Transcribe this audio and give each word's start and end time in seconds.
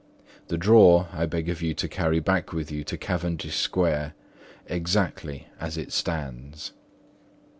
This 0.47 0.57
drawer 0.57 1.09
I 1.13 1.27
beg 1.27 1.47
of 1.47 1.61
you 1.61 1.75
to 1.75 1.87
carry 1.87 2.19
back 2.19 2.51
with 2.51 2.71
you 2.71 2.83
to 2.85 2.97
Cavendish 2.97 3.57
Square 3.57 4.15
exactly 4.65 5.45
as 5.59 5.77
it 5.77 5.91
stands. 5.93 6.71